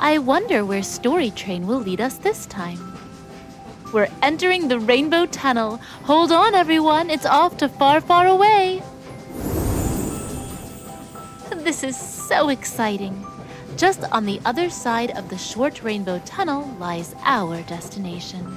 I 0.00 0.18
wonder 0.18 0.64
where 0.64 0.84
Story 0.84 1.32
Train 1.32 1.66
will 1.66 1.80
lead 1.80 2.00
us 2.00 2.18
this 2.18 2.46
time. 2.46 2.96
We're 3.92 4.08
entering 4.22 4.68
the 4.68 4.78
Rainbow 4.78 5.26
Tunnel. 5.26 5.78
Hold 6.04 6.30
on, 6.30 6.54
everyone, 6.54 7.10
it's 7.10 7.26
off 7.26 7.56
to 7.56 7.68
far, 7.68 8.00
far 8.00 8.28
away. 8.28 8.80
This 11.56 11.82
is 11.82 11.96
so 11.96 12.48
exciting. 12.48 13.26
Just 13.76 14.04
on 14.12 14.24
the 14.24 14.40
other 14.44 14.70
side 14.70 15.10
of 15.18 15.28
the 15.28 15.38
short 15.38 15.82
rainbow 15.82 16.22
tunnel 16.24 16.76
lies 16.78 17.14
our 17.24 17.60
destination. 17.62 18.56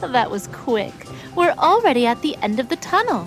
That 0.00 0.30
was 0.30 0.48
quick. 0.48 0.92
We're 1.36 1.54
already 1.58 2.06
at 2.06 2.22
the 2.22 2.36
end 2.42 2.58
of 2.58 2.68
the 2.68 2.76
tunnel. 2.76 3.26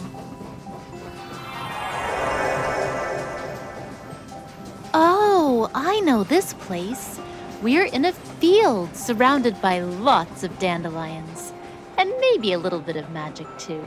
I 5.75 6.01
know 6.01 6.23
this 6.23 6.53
place. 6.53 7.19
We're 7.63 7.85
in 7.85 8.05
a 8.05 8.13
field 8.13 8.95
surrounded 8.95 9.59
by 9.59 9.79
lots 9.79 10.43
of 10.43 10.59
dandelions, 10.59 11.51
and 11.97 12.13
maybe 12.19 12.53
a 12.53 12.59
little 12.59 12.79
bit 12.79 12.95
of 12.95 13.09
magic 13.09 13.47
too. 13.57 13.83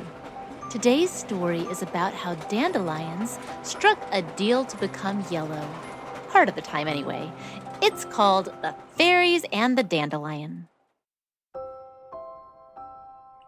Today's 0.69 1.11
story 1.11 1.61
is 1.61 1.83
about 1.83 2.13
how 2.13 2.35
dandelions 2.51 3.39
struck 3.63 3.99
a 4.11 4.23
deal 4.23 4.65
to 4.65 4.77
become 4.79 5.25
yellow. 5.31 5.65
Part 6.31 6.49
of 6.49 6.57
the 6.57 6.61
time, 6.61 6.89
anyway. 6.89 7.31
It's 7.81 8.05
called 8.05 8.47
The 8.63 8.75
Fairies 8.97 9.45
and 9.53 9.79
the 9.79 9.85
Dandelion. 9.85 10.67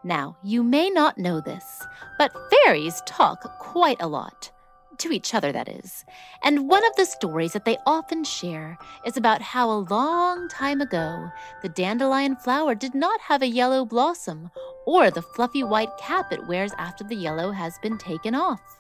Now, 0.05 0.37
you 0.45 0.63
may 0.63 0.91
not 0.91 1.19
know 1.19 1.41
this, 1.41 1.85
but 2.19 2.37
fairies 2.51 3.03
talk 3.05 3.59
quite 3.59 4.01
a 4.01 4.07
lot 4.07 4.53
to 4.99 5.13
each 5.13 5.35
other, 5.35 5.53
that 5.53 5.69
is. 5.69 6.05
And 6.43 6.69
one 6.69 6.85
of 6.85 6.97
the 6.97 7.05
stories 7.05 7.53
that 7.53 7.65
they 7.65 7.77
often 7.87 8.25
share 8.25 8.79
is 9.05 9.17
about 9.17 9.43
how 9.43 9.71
a 9.71 9.87
long 9.89 10.49
time 10.49 10.81
ago, 10.81 11.31
the 11.63 11.69
dandelion 11.69 12.37
flower 12.37 12.75
did 12.75 12.95
not 12.95 13.21
have 13.21 13.43
a 13.43 13.47
yellow 13.47 13.85
blossom 13.85 14.51
or 14.87 15.11
the 15.11 15.23
fluffy 15.23 15.63
white 15.63 15.97
cap 15.99 16.33
it 16.33 16.47
wears 16.47 16.73
after 16.79 17.05
the 17.05 17.17
yellow 17.17 17.51
has 17.53 17.79
been 17.83 17.99
taken 17.99 18.35
off. 18.35 18.79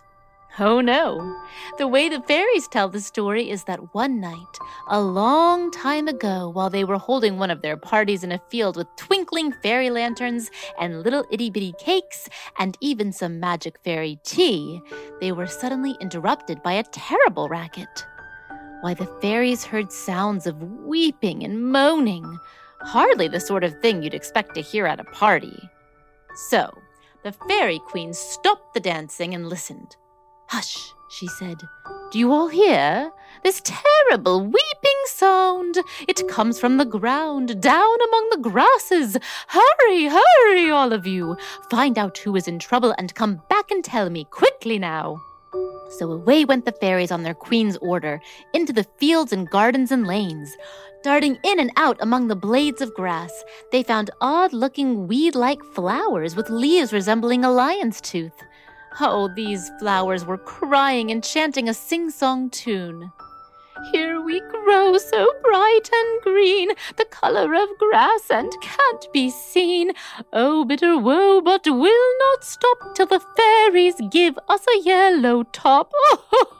Oh 0.60 0.81
no! 0.81 1.41
The 1.76 1.86
way 1.86 2.09
the 2.09 2.20
fairies 2.22 2.66
tell 2.66 2.88
the 2.88 3.00
story 3.00 3.48
is 3.48 3.64
that 3.64 3.94
one 3.94 4.20
night, 4.20 4.59
a 4.88 5.00
long 5.00 5.70
time 5.70 6.09
ago, 6.09 6.48
while 6.48 6.69
they 6.69 6.82
were 6.82 6.98
holding 6.98 7.38
one 7.38 7.50
of 7.50 7.62
their 7.62 7.76
parties 7.76 8.25
in 8.25 8.32
a 8.32 8.42
field 8.50 8.76
with 8.76 8.88
twinkling 8.97 9.53
fairy 9.62 9.91
lanterns 9.91 10.50
and 10.81 11.04
little 11.04 11.25
itty 11.31 11.50
bitty 11.50 11.75
cakes 11.78 12.28
and 12.59 12.76
even 12.81 13.12
some 13.12 13.38
magic 13.38 13.78
fairy 13.84 14.19
tea, 14.25 14.81
they 15.20 15.31
were 15.31 15.47
suddenly 15.47 15.97
interrupted 16.00 16.60
by 16.62 16.72
a 16.72 16.82
terrible 16.82 17.48
racket. 17.48 18.04
Why, 18.80 18.94
the 18.94 19.06
fairies 19.20 19.65
heard 19.65 19.92
sounds 19.92 20.47
of 20.47 20.60
weeping 20.62 21.44
and 21.44 21.70
moaning, 21.70 22.38
hardly 22.80 23.28
the 23.28 23.41
sort 23.41 23.62
of 23.62 23.80
thing 23.80 24.03
you'd 24.03 24.15
expect 24.15 24.54
to 24.54 24.60
hear 24.60 24.86
at 24.86 25.00
a 25.00 25.04
party. 25.04 25.70
So, 26.48 26.76
the 27.22 27.32
fairy 27.48 27.80
queen 27.86 28.12
stopped 28.12 28.75
the 28.75 28.80
dancing 28.80 29.34
and 29.34 29.48
listened. 29.48 29.97
Hush, 30.48 30.94
she 31.09 31.26
said. 31.26 31.62
Do 32.10 32.19
you 32.19 32.32
all 32.32 32.48
hear? 32.48 33.12
This 33.44 33.60
terrible 33.64 34.41
weeping 34.41 35.00
sound. 35.04 35.78
It 36.09 36.26
comes 36.26 36.59
from 36.59 36.78
the 36.78 36.86
ground, 36.86 37.60
down 37.60 37.97
among 38.09 38.31
the 38.31 38.38
grasses. 38.50 39.19
Hurry, 39.48 40.06
hurry, 40.06 40.70
all 40.70 40.94
of 40.94 41.06
you. 41.06 41.36
Find 41.70 41.98
out 41.98 42.16
who 42.16 42.34
is 42.34 42.48
in 42.48 42.59
trouble 42.59 42.94
and 42.97 43.14
come 43.14 43.42
back 43.50 43.70
and 43.70 43.84
tell 43.84 44.09
me 44.09 44.25
quickly 44.31 44.78
now. 44.78 45.20
So 45.98 46.10
away 46.10 46.47
went 46.47 46.65
the 46.65 46.72
fairies 46.72 47.12
on 47.12 47.22
their 47.22 47.34
queen's 47.34 47.76
order, 47.78 48.20
into 48.54 48.72
the 48.72 48.86
fields 48.98 49.32
and 49.32 49.48
gardens 49.50 49.92
and 49.92 50.06
lanes. 50.06 50.56
Darting 51.03 51.38
in 51.44 51.60
and 51.60 51.70
out 51.76 51.98
among 52.00 52.28
the 52.28 52.36
blades 52.36 52.80
of 52.80 52.94
grass, 52.94 53.44
they 53.70 53.82
found 53.82 54.10
odd 54.20 54.53
looking 54.53 55.06
weed 55.06 55.34
like 55.34 55.62
flowers 55.75 56.34
with 56.34 56.50
leaves 56.50 56.92
resembling 56.92 57.44
a 57.44 57.50
lion's 57.50 58.00
tooth. 58.00 58.42
Oh, 59.00 59.28
these 59.34 59.70
flowers 59.78 60.24
were 60.24 60.38
crying 60.38 61.10
and 61.10 61.22
chanting 61.22 61.68
a 61.68 61.74
sing 61.74 62.10
song 62.10 62.50
tune. 62.50 63.12
Here 63.92 64.20
we 64.20 64.40
grow 64.40 64.98
so 64.98 65.32
bright 65.42 65.88
and 65.92 66.22
green, 66.22 66.70
the 66.96 67.04
color 67.04 67.54
of 67.54 67.68
grass 67.78 68.30
and 68.30 68.52
can't 68.60 69.12
be 69.12 69.30
seen. 69.30 69.92
Oh, 70.32 70.64
bitter 70.64 70.98
woe, 70.98 71.40
but 71.40 71.62
we'll 71.64 72.18
not 72.18 72.44
stop 72.44 72.94
till 72.94 73.06
the 73.06 73.24
fairies 73.36 73.94
give 74.10 74.38
us 74.48 74.64
a 74.66 74.80
yellow 74.80 75.44
top. 75.44 75.92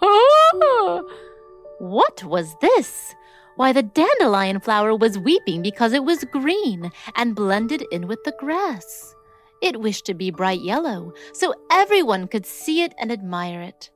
Oh, 0.01 1.05
what 1.79 2.23
was 2.23 2.55
this? 2.61 3.15
Why, 3.57 3.73
the 3.73 3.83
dandelion 3.83 4.61
flower 4.61 4.95
was 4.95 5.19
weeping 5.19 5.63
because 5.63 5.93
it 5.93 6.05
was 6.05 6.23
green 6.25 6.93
and 7.17 7.35
blended 7.35 7.83
in 7.91 8.07
with 8.07 8.23
the 8.23 8.35
grass. 8.39 9.17
It 9.61 9.81
wished 9.81 10.05
to 10.07 10.15
be 10.15 10.31
bright 10.31 10.61
yellow, 10.61 11.13
so 11.33 11.55
everyone 11.71 12.29
could 12.29 12.47
see 12.47 12.83
it 12.83 12.95
and 12.99 13.11
admire 13.11 13.61
it. 13.61 13.91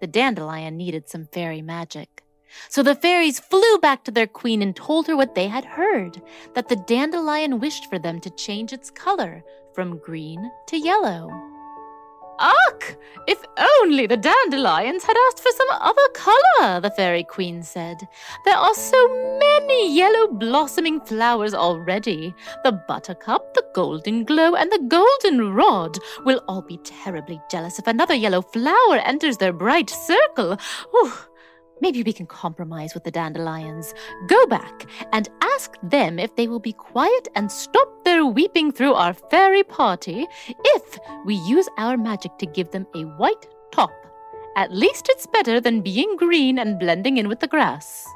The 0.00 0.06
dandelion 0.06 0.76
needed 0.76 1.08
some 1.08 1.26
fairy 1.26 1.62
magic. 1.62 2.22
So 2.68 2.82
the 2.82 2.94
fairies 2.94 3.40
flew 3.40 3.78
back 3.78 4.04
to 4.04 4.10
their 4.10 4.26
queen 4.26 4.62
and 4.62 4.74
told 4.74 5.06
her 5.06 5.16
what 5.16 5.34
they 5.34 5.48
had 5.48 5.64
heard 5.64 6.22
that 6.54 6.68
the 6.68 6.76
dandelion 6.76 7.58
wished 7.58 7.90
for 7.90 7.98
them 7.98 8.20
to 8.20 8.30
change 8.30 8.72
its 8.72 8.90
color 8.90 9.42
from 9.74 9.98
green 9.98 10.50
to 10.68 10.78
yellow. 10.78 11.30
Ugh! 12.38 12.96
If 13.26 13.42
only 13.80 14.06
the 14.06 14.16
dandelions 14.16 15.02
had 15.04 15.16
asked 15.26 15.40
for 15.40 15.50
some 15.50 15.68
other 15.80 16.08
color, 16.14 16.80
the 16.80 16.90
Fairy 16.90 17.24
Queen 17.24 17.62
said. 17.62 17.96
There 18.44 18.56
are 18.56 18.74
so 18.74 19.08
many 19.38 19.96
yellow 19.96 20.28
blossoming 20.28 21.00
flowers 21.00 21.54
already. 21.54 22.34
The 22.62 22.72
buttercup, 22.86 23.54
the 23.54 23.64
golden 23.74 24.24
glow, 24.24 24.54
and 24.54 24.70
the 24.70 24.86
golden 24.88 25.54
rod 25.54 25.98
will 26.24 26.42
all 26.46 26.62
be 26.62 26.78
terribly 26.78 27.40
jealous 27.50 27.78
if 27.78 27.86
another 27.86 28.14
yellow 28.14 28.42
flower 28.42 28.98
enters 29.04 29.38
their 29.38 29.52
bright 29.52 29.90
circle. 29.90 30.56
Ooh, 30.94 31.12
Maybe 31.80 32.02
we 32.02 32.12
can 32.12 32.26
compromise 32.26 32.94
with 32.94 33.04
the 33.04 33.10
dandelions. 33.10 33.92
Go 34.28 34.46
back 34.46 34.86
and 35.12 35.28
ask 35.42 35.74
them 35.82 36.18
if 36.18 36.34
they 36.34 36.48
will 36.48 36.60
be 36.60 36.72
quiet 36.72 37.28
and 37.34 37.52
stop 37.52 37.88
their 38.04 38.24
weeping 38.24 38.72
through 38.72 38.94
our 38.94 39.12
fairy 39.12 39.62
party 39.62 40.26
if 40.48 40.98
we 41.26 41.34
use 41.34 41.68
our 41.76 41.96
magic 41.96 42.38
to 42.38 42.46
give 42.46 42.70
them 42.70 42.86
a 42.94 43.02
white 43.02 43.46
top. 43.72 43.92
At 44.56 44.72
least 44.72 45.08
it's 45.10 45.26
better 45.26 45.60
than 45.60 45.82
being 45.82 46.16
green 46.16 46.58
and 46.58 46.78
blending 46.78 47.18
in 47.18 47.28
with 47.28 47.40
the 47.40 47.46
grass. 47.46 48.06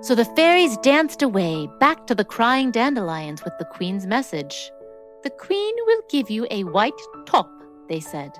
So 0.00 0.14
the 0.14 0.24
fairies 0.24 0.76
danced 0.78 1.22
away 1.22 1.66
back 1.80 2.06
to 2.06 2.14
the 2.14 2.24
crying 2.24 2.70
dandelions 2.70 3.42
with 3.42 3.54
the 3.58 3.64
queen's 3.64 4.06
message. 4.06 4.70
The 5.24 5.30
queen 5.30 5.74
will 5.86 6.02
give 6.10 6.30
you 6.30 6.46
a 6.50 6.64
white 6.64 6.92
top, 7.26 7.50
they 7.88 8.00
said. 8.00 8.30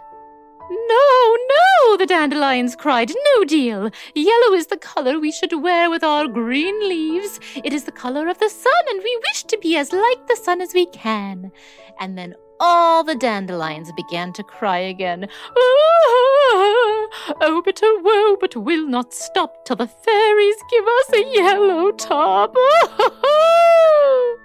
No, 0.70 1.36
no, 1.48 1.73
Oh, 1.86 1.96
the 1.98 2.06
dandelions 2.06 2.74
cried. 2.74 3.12
No 3.36 3.44
deal. 3.44 3.90
Yellow 4.14 4.54
is 4.54 4.68
the 4.68 4.78
color 4.78 5.20
we 5.20 5.30
should 5.30 5.62
wear 5.62 5.90
with 5.90 6.02
our 6.02 6.26
green 6.26 6.88
leaves. 6.88 7.38
It 7.56 7.74
is 7.74 7.84
the 7.84 7.92
color 7.92 8.26
of 8.26 8.38
the 8.38 8.48
sun, 8.48 8.72
and 8.88 9.02
we 9.04 9.20
wish 9.28 9.42
to 9.44 9.58
be 9.58 9.76
as 9.76 9.92
like 9.92 10.26
the 10.26 10.40
sun 10.42 10.62
as 10.62 10.72
we 10.72 10.86
can. 10.86 11.52
And 12.00 12.16
then 12.16 12.36
all 12.58 13.04
the 13.04 13.14
dandelions 13.14 13.92
began 13.92 14.32
to 14.32 14.42
cry 14.42 14.78
again. 14.78 15.28
Oh, 15.56 17.10
but 17.62 17.80
oh, 17.82 18.00
woe, 18.02 18.38
but 18.40 18.56
we'll 18.56 18.88
not 18.88 19.12
stop 19.12 19.66
till 19.66 19.76
the 19.76 19.86
fairies 19.86 20.56
give 20.70 20.84
us 20.86 21.12
a 21.12 21.34
yellow 21.34 21.92
top. 21.92 22.56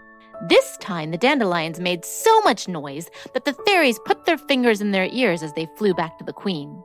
This 0.47 0.77
time, 0.77 1.11
the 1.11 1.17
dandelions 1.17 1.81
made 1.81 2.05
so 2.05 2.39
much 2.41 2.69
noise 2.69 3.09
that 3.33 3.43
the 3.43 3.53
fairies 3.65 3.99
put 4.05 4.25
their 4.25 4.37
fingers 4.37 4.79
in 4.79 4.91
their 4.91 5.09
ears 5.11 5.43
as 5.43 5.51
they 5.51 5.67
flew 5.77 5.93
back 5.93 6.17
to 6.17 6.23
the 6.23 6.31
queen. 6.31 6.81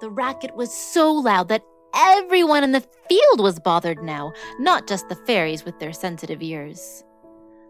The 0.00 0.10
racket 0.10 0.54
was 0.54 0.72
so 0.72 1.10
loud 1.10 1.48
that 1.48 1.64
everyone 1.94 2.62
in 2.62 2.72
the 2.72 2.84
field 3.08 3.40
was 3.40 3.58
bothered 3.58 4.02
now, 4.02 4.32
not 4.58 4.86
just 4.86 5.08
the 5.08 5.14
fairies 5.14 5.64
with 5.64 5.78
their 5.78 5.92
sensitive 5.92 6.42
ears. 6.42 7.02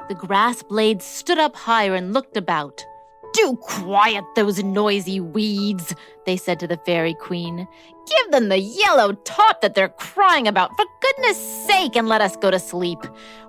The 0.09 0.15
grass 0.15 0.63
blades 0.63 1.05
stood 1.05 1.39
up 1.39 1.55
higher 1.55 1.95
and 1.95 2.13
looked 2.13 2.37
about. 2.37 2.85
Do 3.33 3.57
quiet 3.61 4.25
those 4.35 4.63
noisy 4.65 5.21
weeds, 5.21 5.95
they 6.25 6.37
said 6.37 6.59
to 6.61 6.67
the 6.67 6.81
fairy 6.87 7.15
queen. 7.15 7.69
Give 8.07 8.33
them 8.33 8.49
the 8.49 8.59
yellow 8.59 9.13
top 9.13 9.61
that 9.61 9.75
they're 9.75 9.89
crying 9.89 10.49
about, 10.49 10.71
for 10.77 10.87
goodness 11.01 11.37
sake, 11.67 11.97
and 11.97 12.09
let 12.09 12.21
us 12.21 12.37
go 12.37 12.51
to 12.51 12.59
sleep. 12.59 12.99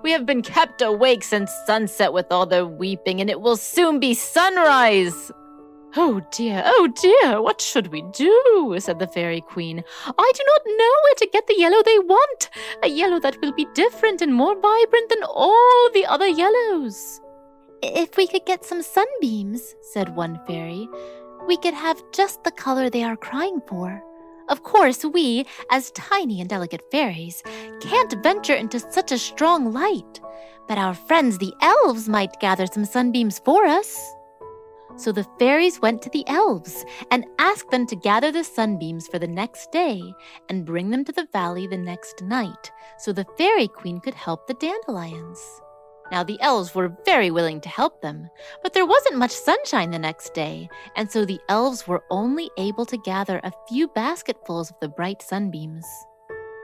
We 0.02 0.12
have 0.12 0.26
been 0.26 0.42
kept 0.42 0.82
awake 0.82 1.24
since 1.24 1.50
sunset 1.66 2.12
with 2.12 2.26
all 2.30 2.46
their 2.46 2.66
weeping, 2.66 3.20
and 3.20 3.30
it 3.30 3.40
will 3.40 3.56
soon 3.56 3.98
be 3.98 4.14
sunrise. 4.14 5.32
Oh 5.96 6.20
dear, 6.30 6.62
oh 6.66 6.88
dear, 6.88 7.40
what 7.40 7.60
should 7.60 7.88
we 7.88 8.02
do? 8.12 8.76
said 8.78 8.98
the 8.98 9.06
fairy 9.06 9.40
queen. 9.40 9.82
I 10.06 10.32
do 10.34 10.44
not 10.46 10.62
know 10.66 10.94
where 11.02 11.14
to 11.16 11.28
get 11.32 11.46
the 11.46 11.58
yellow 11.58 11.82
they 11.82 11.98
want, 11.98 12.50
a 12.82 12.88
yellow 12.88 13.18
that 13.20 13.40
will 13.40 13.52
be 13.52 13.66
different 13.74 14.20
and 14.20 14.34
more 14.34 14.54
vibrant 14.54 15.08
than 15.08 15.22
all 15.24 15.90
the 15.94 16.04
other 16.06 16.26
yellows. 16.26 17.20
If 17.82 18.16
we 18.16 18.26
could 18.26 18.44
get 18.44 18.64
some 18.64 18.82
sunbeams, 18.82 19.74
said 19.80 20.14
one 20.14 20.40
fairy, 20.46 20.88
we 21.46 21.56
could 21.56 21.74
have 21.74 22.02
just 22.12 22.44
the 22.44 22.50
color 22.50 22.90
they 22.90 23.02
are 23.02 23.16
crying 23.16 23.62
for. 23.66 24.02
Of 24.48 24.62
course, 24.64 25.04
we, 25.04 25.46
as 25.70 25.90
tiny 25.92 26.40
and 26.40 26.50
delicate 26.50 26.82
fairies, 26.90 27.42
can't 27.80 28.22
venture 28.22 28.54
into 28.54 28.78
such 28.78 29.10
a 29.10 29.18
strong 29.18 29.72
light, 29.72 30.20
but 30.66 30.78
our 30.78 30.94
friends 30.94 31.38
the 31.38 31.52
elves 31.62 32.08
might 32.08 32.40
gather 32.40 32.66
some 32.66 32.84
sunbeams 32.84 33.38
for 33.38 33.64
us. 33.64 34.14
So 34.98 35.12
the 35.12 35.26
fairies 35.38 35.80
went 35.80 36.02
to 36.02 36.10
the 36.10 36.26
elves 36.26 36.84
and 37.12 37.24
asked 37.38 37.70
them 37.70 37.86
to 37.86 37.94
gather 37.94 38.32
the 38.32 38.42
sunbeams 38.42 39.06
for 39.06 39.20
the 39.20 39.28
next 39.28 39.70
day 39.70 40.02
and 40.48 40.66
bring 40.66 40.90
them 40.90 41.04
to 41.04 41.12
the 41.12 41.28
valley 41.32 41.68
the 41.68 41.78
next 41.78 42.20
night 42.20 42.72
so 42.98 43.12
the 43.12 43.26
fairy 43.38 43.68
queen 43.68 44.00
could 44.00 44.14
help 44.14 44.48
the 44.48 44.54
dandelions. 44.54 45.40
Now, 46.10 46.24
the 46.24 46.40
elves 46.40 46.74
were 46.74 46.96
very 47.04 47.30
willing 47.30 47.60
to 47.60 47.68
help 47.68 48.02
them, 48.02 48.28
but 48.62 48.72
there 48.72 48.86
wasn't 48.86 49.18
much 49.18 49.30
sunshine 49.30 49.90
the 49.90 49.98
next 49.98 50.34
day, 50.34 50.68
and 50.96 51.08
so 51.08 51.24
the 51.24 51.40
elves 51.48 51.86
were 51.86 52.02
only 52.10 52.50
able 52.56 52.86
to 52.86 52.96
gather 52.96 53.40
a 53.44 53.52
few 53.68 53.88
basketfuls 53.88 54.70
of 54.70 54.76
the 54.80 54.88
bright 54.88 55.22
sunbeams. 55.22 55.86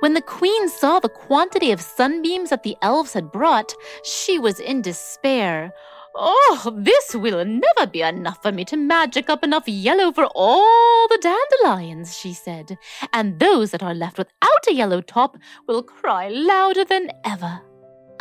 When 0.00 0.14
the 0.14 0.22
queen 0.22 0.68
saw 0.68 0.98
the 0.98 1.08
quantity 1.08 1.72
of 1.72 1.80
sunbeams 1.80 2.50
that 2.50 2.62
the 2.62 2.76
elves 2.82 3.12
had 3.12 3.30
brought, 3.30 3.74
she 4.02 4.38
was 4.38 4.60
in 4.60 4.82
despair. 4.82 5.72
Oh, 6.16 6.72
this 6.76 7.14
will 7.14 7.44
never 7.44 7.90
be 7.90 8.02
enough 8.02 8.40
for 8.40 8.52
me 8.52 8.64
to 8.66 8.76
magic 8.76 9.28
up 9.28 9.42
enough 9.42 9.66
yellow 9.66 10.12
for 10.12 10.26
all 10.26 11.08
the 11.08 11.18
dandelions, 11.18 12.16
she 12.16 12.32
said, 12.32 12.78
and 13.12 13.40
those 13.40 13.72
that 13.72 13.82
are 13.82 13.94
left 13.94 14.18
without 14.18 14.68
a 14.68 14.74
yellow 14.74 15.00
top 15.00 15.36
will 15.66 15.82
cry 15.82 16.28
louder 16.28 16.84
than 16.84 17.10
ever. 17.24 17.60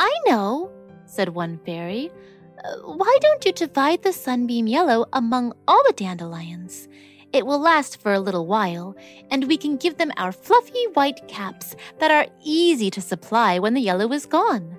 I 0.00 0.12
know, 0.26 0.72
said 1.06 1.28
one 1.28 1.60
fairy. 1.64 2.10
Uh, 2.64 2.78
why 2.78 3.16
don't 3.20 3.44
you 3.44 3.52
divide 3.52 4.02
the 4.02 4.12
sunbeam 4.12 4.66
yellow 4.66 5.06
among 5.12 5.52
all 5.68 5.82
the 5.86 5.92
dandelions? 5.92 6.88
It 7.32 7.46
will 7.46 7.60
last 7.60 8.00
for 8.00 8.12
a 8.12 8.20
little 8.20 8.46
while, 8.46 8.96
and 9.30 9.46
we 9.46 9.56
can 9.56 9.76
give 9.76 9.98
them 9.98 10.12
our 10.16 10.32
fluffy 10.32 10.86
white 10.94 11.26
caps 11.28 11.76
that 12.00 12.10
are 12.10 12.26
easy 12.44 12.90
to 12.90 13.00
supply 13.00 13.60
when 13.60 13.74
the 13.74 13.80
yellow 13.80 14.12
is 14.12 14.26
gone. 14.26 14.78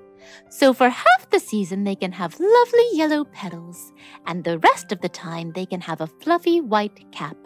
So 0.50 0.74
for 0.74 0.90
half 0.90 1.30
the 1.30 1.40
season, 1.40 1.84
they 1.84 1.96
can 1.96 2.12
have 2.12 2.40
lovely 2.40 2.88
yellow 2.94 3.26
petals, 3.26 3.92
and 4.26 4.44
the 4.44 4.60
rest 4.60 4.92
of 4.92 5.02
the 5.02 5.10
time, 5.10 5.52
they 5.52 5.66
can 5.66 5.82
have 5.82 6.02
a 6.02 6.08
fluffy 6.08 6.62
white 6.62 7.12
cap. 7.12 7.38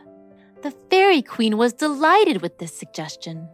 The 0.61 0.73
Fairy 0.89 1.21
Queen 1.21 1.57
was 1.57 1.73
delighted 1.73 2.41
with 2.41 2.57
this 2.57 2.77
suggestion. 2.77 3.47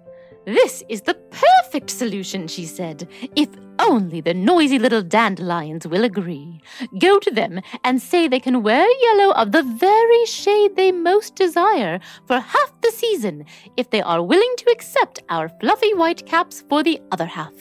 This 0.46 0.84
is 0.90 1.02
the 1.02 1.16
perfect 1.16 1.90
solution, 1.90 2.48
she 2.48 2.66
said, 2.66 3.08
if 3.36 3.50
only 3.80 4.22
the 4.22 4.34
noisy 4.34 4.80
little 4.80 5.02
dandelions 5.02 5.88
will 5.88 6.04
agree. 6.04 6.62
Go 7.00 7.20
to 7.20 7.32
them 7.32 7.62
and 7.84 8.02
say 8.02 8.28
they 8.28 8.40
can 8.40 8.64
wear 8.64 8.88
yellow 9.02 9.34
of 9.34 9.52
the 9.52 9.64
very 9.64 10.26
shade 10.26 10.76
they 10.76 10.92
most 10.92 11.36
desire 11.36 12.00
for 12.26 12.40
half 12.40 12.82
the 12.82 12.92
season 12.92 13.46
if 13.76 13.90
they 13.90 14.02
are 14.02 14.22
willing 14.22 14.54
to 14.58 14.72
accept 14.72 15.24
our 15.30 15.50
fluffy 15.50 15.94
white 15.94 16.26
caps 16.26 16.64
for 16.70 16.84
the 16.84 17.02
other 17.12 17.26
half. 17.26 17.54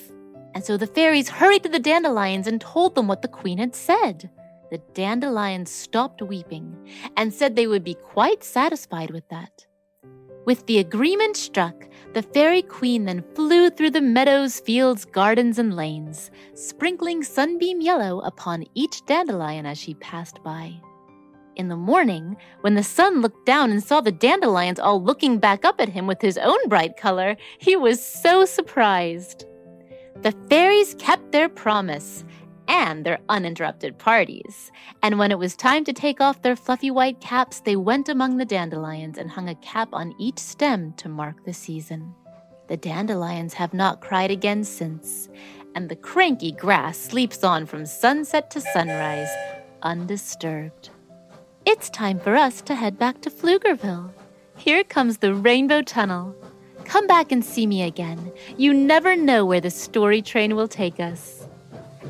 And 0.55 0.65
so 0.65 0.77
the 0.77 0.87
fairies 0.87 1.29
hurried 1.29 1.65
to 1.65 1.69
the 1.69 1.79
dandelions 1.79 2.47
and 2.47 2.61
told 2.61 2.95
them 2.95 3.09
what 3.09 3.23
the 3.23 3.29
queen 3.29 3.59
had 3.59 3.75
said. 3.75 4.31
The 4.71 4.79
dandelions 4.95 5.71
stopped 5.71 6.23
weeping 6.23 6.77
and 7.17 7.35
said 7.35 7.55
they 7.55 7.67
would 7.67 7.85
be 7.85 7.95
quite 7.95 8.43
satisfied 8.43 9.11
with 9.11 9.29
that. 9.29 9.67
With 10.47 10.67
the 10.67 10.79
agreement 10.79 11.37
struck, 11.37 11.89
the 12.13 12.23
fairy 12.23 12.61
queen 12.63 13.07
then 13.07 13.25
flew 13.35 13.71
through 13.71 13.91
the 13.91 14.01
meadows, 14.01 14.61
fields, 14.61 15.05
gardens, 15.05 15.59
and 15.59 15.75
lanes, 15.75 16.31
sprinkling 16.55 17.23
sunbeam 17.23 17.81
yellow 17.81 18.21
upon 18.21 18.65
each 18.75 19.05
dandelion 19.07 19.65
as 19.65 19.79
she 19.79 19.95
passed 19.95 20.43
by. 20.45 20.75
In 21.57 21.69
the 21.69 21.77
morning, 21.77 22.37
when 22.61 22.75
the 22.75 22.83
sun 22.83 23.21
looked 23.21 23.47
down 23.47 23.71
and 23.71 23.83
saw 23.83 24.01
the 24.01 24.13
dandelions 24.13 24.79
all 24.79 25.03
looking 25.03 25.39
back 25.39 25.65
up 25.65 25.81
at 25.81 25.89
him 25.89 26.07
with 26.07 26.21
his 26.21 26.37
own 26.37 26.59
bright 26.69 26.97
color, 26.97 27.37
he 27.59 27.77
was 27.77 28.05
so 28.05 28.45
surprised. 28.45 29.47
The 30.23 30.33
fairies 30.49 30.95
kept 30.99 31.33
their 31.33 31.49
promise 31.49 32.25
and 32.69 33.05
their 33.05 33.19
uninterrupted 33.29 33.99
parties. 33.99 34.73
And 35.03 35.19
when 35.19 35.31
it 35.31 35.39
was 35.39 35.57
time 35.57 35.85
to 35.85 35.93
take 35.93 36.21
off 36.21 36.43
their 36.43 36.57
fluffy 36.57 36.91
white 36.91 37.21
caps, 37.21 37.61
they 37.61 37.77
went 37.77 38.09
among 38.09 38.37
the 38.37 38.45
dandelions 38.45 39.19
and 39.19 39.31
hung 39.31 39.49
a 39.49 39.55
cap 39.57 39.89
on 39.93 40.15
each 40.19 40.39
stem 40.39 40.95
to 40.95 41.09
mark 41.09 41.45
the 41.45 41.53
season. 41.53 42.15
The 42.69 42.77
dandelions 42.79 43.53
have 43.55 43.75
not 43.75 44.01
cried 44.01 44.31
again 44.31 44.65
since, 44.65 45.29
and 45.75 45.89
the 45.89 45.97
cranky 45.97 46.53
grass 46.53 46.97
sleeps 46.97 47.45
on 47.45 47.67
from 47.67 47.85
sunset 47.85 48.51
to 48.53 48.61
sunrise, 48.61 49.29
undisturbed. 49.83 50.89
It's 51.67 51.91
time 51.91 52.19
for 52.19 52.35
us 52.35 52.63
to 52.63 52.75
head 52.75 52.99
back 52.99 53.21
to 53.23 53.31
Pflugerville. 53.31 54.11
Here 54.57 54.85
comes 54.85 55.19
the 55.19 55.35
Rainbow 55.35 55.83
Tunnel. 55.83 56.35
Come 56.85 57.07
back 57.07 57.33
and 57.33 57.45
see 57.45 57.67
me 57.67 57.83
again. 57.83 58.33
You 58.57 58.73
never 58.73 59.17
know 59.17 59.45
where 59.45 59.61
the 59.61 59.71
story 59.71 60.23
train 60.23 60.55
will 60.55 60.69
take 60.69 61.01
us. 61.01 61.47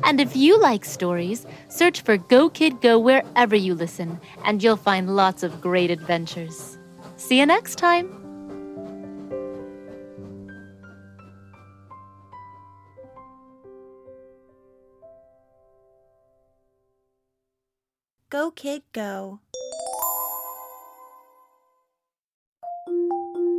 And 0.03 0.19
if 0.19 0.35
you 0.35 0.59
like 0.59 0.85
stories, 0.85 1.45
search 1.69 2.01
for 2.01 2.17
Go 2.17 2.49
Kid 2.49 2.81
Go 2.81 2.99
wherever 2.99 3.55
you 3.55 3.73
listen, 3.73 4.19
and 4.43 4.61
you'll 4.61 4.75
find 4.75 5.15
lots 5.15 5.41
of 5.41 5.61
great 5.61 5.89
adventures. 5.89 6.77
See 7.15 7.39
you 7.39 7.45
next 7.45 7.75
time! 7.75 8.21
Go 18.29 18.51
Kid 18.51 18.83
Go. 18.91 19.39